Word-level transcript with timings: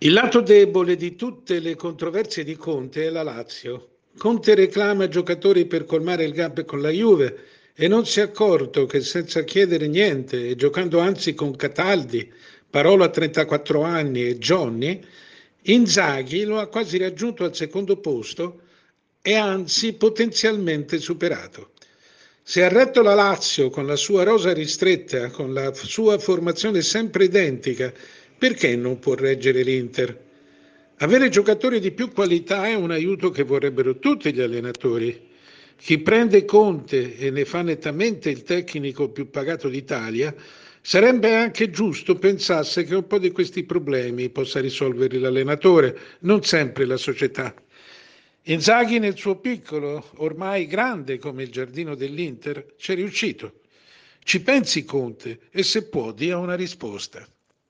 Il 0.00 0.12
lato 0.12 0.42
debole 0.42 0.94
di 0.94 1.16
tutte 1.16 1.58
le 1.58 1.74
controversie 1.74 2.44
di 2.44 2.54
Conte 2.54 3.06
è 3.06 3.08
la 3.08 3.22
Lazio. 3.22 3.92
Conte 4.18 4.54
reclama 4.54 5.08
giocatori 5.08 5.64
per 5.64 5.86
colmare 5.86 6.24
il 6.24 6.34
gap 6.34 6.66
con 6.66 6.82
la 6.82 6.90
Juve 6.90 7.38
e 7.74 7.88
non 7.88 8.04
si 8.04 8.20
è 8.20 8.24
accorto 8.24 8.84
che 8.84 9.00
senza 9.00 9.42
chiedere 9.42 9.86
niente 9.88 10.48
e 10.48 10.54
giocando 10.54 10.98
anzi 10.98 11.32
con 11.32 11.56
Cataldi, 11.56 12.30
Parolo 12.68 13.04
a 13.04 13.08
34 13.08 13.82
anni 13.84 14.26
e 14.26 14.36
Johnny, 14.36 15.02
Inzaghi 15.62 16.44
lo 16.44 16.58
ha 16.58 16.66
quasi 16.66 16.98
raggiunto 16.98 17.44
al 17.44 17.56
secondo 17.56 17.96
posto 17.96 18.60
e 19.22 19.34
anzi 19.34 19.94
potenzialmente 19.94 20.98
superato. 20.98 21.70
Se 22.42 22.62
ha 22.62 22.68
retto 22.68 23.00
la 23.00 23.14
Lazio 23.14 23.70
con 23.70 23.86
la 23.86 23.96
sua 23.96 24.24
rosa 24.24 24.52
ristretta, 24.52 25.30
con 25.30 25.54
la 25.54 25.72
sua 25.72 26.18
formazione 26.18 26.82
sempre 26.82 27.24
identica 27.24 27.90
perché 28.38 28.76
non 28.76 28.98
può 28.98 29.14
reggere 29.14 29.62
l'Inter? 29.62 30.24
Avere 30.98 31.28
giocatori 31.28 31.80
di 31.80 31.92
più 31.92 32.10
qualità 32.10 32.66
è 32.66 32.74
un 32.74 32.90
aiuto 32.90 33.30
che 33.30 33.42
vorrebbero 33.42 33.98
tutti 33.98 34.32
gli 34.32 34.40
allenatori. 34.40 35.28
Chi 35.76 35.98
prende 35.98 36.44
Conte 36.44 37.18
e 37.18 37.30
ne 37.30 37.44
fa 37.44 37.62
nettamente 37.62 38.30
il 38.30 38.42
tecnico 38.42 39.10
più 39.10 39.28
pagato 39.28 39.68
d'Italia, 39.68 40.34
sarebbe 40.80 41.34
anche 41.34 41.68
giusto 41.68 42.16
pensasse 42.16 42.84
che 42.84 42.94
un 42.94 43.06
po' 43.06 43.18
di 43.18 43.30
questi 43.30 43.64
problemi 43.64 44.30
possa 44.30 44.60
risolverli 44.60 45.18
l'allenatore, 45.18 45.98
non 46.20 46.42
sempre 46.44 46.86
la 46.86 46.96
società. 46.96 47.54
Inzaghi 48.44 48.98
nel 48.98 49.16
suo 49.18 49.36
piccolo, 49.36 50.12
ormai 50.16 50.66
grande 50.66 51.18
come 51.18 51.42
il 51.42 51.50
giardino 51.50 51.94
dell'Inter, 51.94 52.74
ci 52.78 52.92
è 52.92 52.94
riuscito. 52.94 53.60
Ci 54.22 54.40
pensi 54.40 54.84
Conte 54.84 55.40
e 55.50 55.62
se 55.62 55.88
può 55.88 56.12
dia 56.12 56.38
una 56.38 56.54
risposta. 56.54 57.26